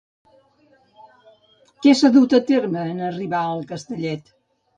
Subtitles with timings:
[1.83, 4.35] Què s'ha dut a terme en arribar al Castellet?